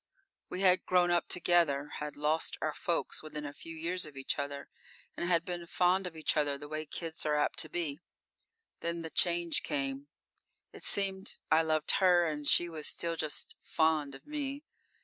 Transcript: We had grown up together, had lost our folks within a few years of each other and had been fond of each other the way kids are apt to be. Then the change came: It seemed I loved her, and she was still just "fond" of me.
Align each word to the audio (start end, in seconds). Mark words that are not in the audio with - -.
We 0.49 0.61
had 0.61 0.87
grown 0.87 1.11
up 1.11 1.27
together, 1.27 1.89
had 1.99 2.15
lost 2.15 2.57
our 2.59 2.73
folks 2.73 3.21
within 3.21 3.45
a 3.45 3.53
few 3.53 3.75
years 3.75 4.03
of 4.03 4.17
each 4.17 4.39
other 4.39 4.67
and 5.15 5.29
had 5.29 5.45
been 5.45 5.67
fond 5.67 6.07
of 6.07 6.15
each 6.17 6.35
other 6.35 6.57
the 6.57 6.67
way 6.67 6.87
kids 6.87 7.23
are 7.23 7.35
apt 7.35 7.59
to 7.59 7.69
be. 7.69 7.99
Then 8.79 9.03
the 9.03 9.11
change 9.11 9.61
came: 9.61 10.07
It 10.73 10.83
seemed 10.83 11.35
I 11.51 11.61
loved 11.61 11.91
her, 11.99 12.25
and 12.25 12.47
she 12.47 12.67
was 12.67 12.87
still 12.87 13.15
just 13.15 13.55
"fond" 13.61 14.15
of 14.15 14.25
me. 14.25 14.63